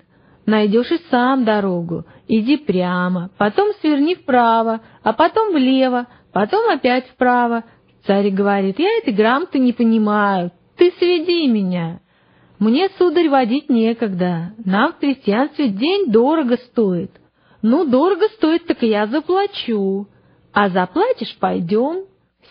[0.48, 2.06] Найдешь и сам дорогу.
[2.26, 7.64] Иди прямо, потом сверни вправо, а потом влево, потом опять вправо.
[8.06, 12.00] Царь говорит, я этой грамоты не понимаю, ты сведи меня.
[12.58, 17.10] Мне, сударь, водить некогда, нам в крестьянстве день дорого стоит.
[17.60, 20.08] Ну, дорого стоит, так я заплачу.
[20.54, 22.06] А заплатишь— пойдем.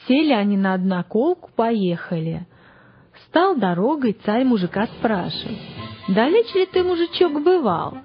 [0.08, 2.46] Сели они на одноколку, поехали.
[3.26, 5.87] Стал дорогой, царь мужика спрашивает.
[6.08, 7.98] Далеч ли ты, мужичок, бывал?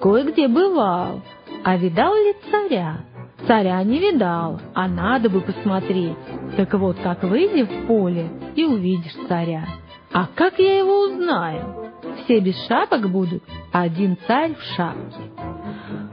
[0.00, 1.22] Кое-где бывал.
[1.64, 2.98] А видал ли царя?
[3.46, 6.16] Царя не видал, а надо бы посмотреть.
[6.56, 9.64] Так вот, как выйди в поле и увидишь царя.
[10.12, 11.92] А как я его узнаю?
[12.24, 15.20] Все без шапок будут, а один царь в шапке.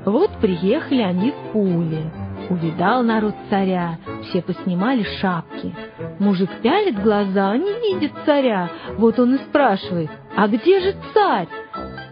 [0.06, 2.12] Вот приехали они в поле.
[2.50, 5.74] Увидал народ царя, все поснимали шапки.
[6.20, 8.70] Мужик пялит глаза, не видит царя.
[8.98, 11.48] Вот он и спрашивает, а где же царь?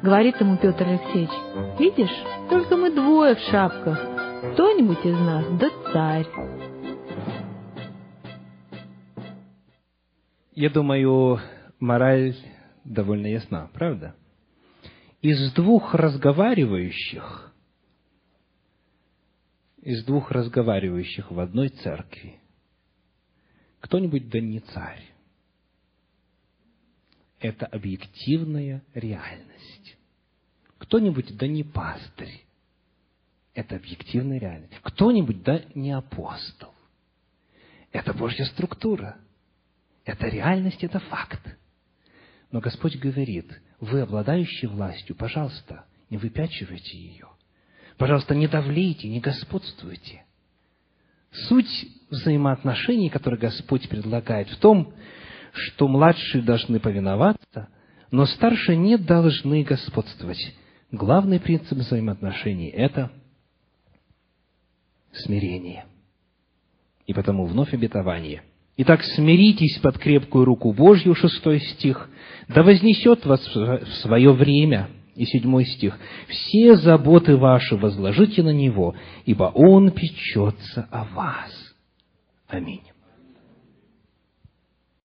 [0.01, 1.29] Говорит ему Петр Алексеевич,
[1.79, 2.15] видишь,
[2.49, 3.99] только мы двое в шапках.
[4.53, 6.27] Кто-нибудь из нас, да царь.
[10.53, 11.39] Я думаю,
[11.79, 12.35] мораль
[12.83, 14.15] довольно ясна, правда?
[15.21, 17.51] Из двух разговаривающих
[19.81, 22.39] из двух разговаривающих в одной церкви.
[23.79, 25.10] Кто-нибудь да не царь.
[27.41, 29.97] Это объективная реальность.
[30.77, 32.45] Кто-нибудь да не пастырь.
[33.53, 34.73] Это объективная реальность.
[34.81, 36.73] Кто-нибудь да не апостол.
[37.91, 39.17] Это Божья структура.
[40.05, 41.41] Это реальность, это факт.
[42.51, 47.27] Но Господь говорит, вы, обладающие властью, пожалуйста, не выпячивайте ее–
[48.01, 50.23] Пожалуйста, не давлейте, не господствуйте.
[51.47, 54.91] Суть взаимоотношений, которые Господь предлагает, в том,
[55.53, 57.69] что младшие должны повиноваться,
[58.11, 60.53] Но старшие не должны господствовать.
[60.91, 63.09] Главный принцип взаимоотношений– это
[65.13, 65.85] смирение.
[67.07, 68.43] И потому вновь обетование.
[68.75, 72.09] Итак, смиритесь под крепкую руку Божью, шестой стих,
[72.49, 75.97] да вознесет вас в свое время, и седьмой стих,
[76.27, 78.95] все заботы ваши возложите на Него,
[79.25, 81.51] ибо Он печется о вас.
[82.47, 82.81] Аминь.